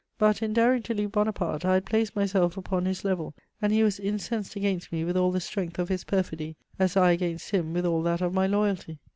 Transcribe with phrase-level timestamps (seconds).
[0.17, 3.83] But, in daring to leave Bonaparte, I had placed myself upon his level, and he
[3.83, 7.71] was incensed against me with all the strength of his perfidy, as I against him
[7.71, 8.97] with all that of my loyalty.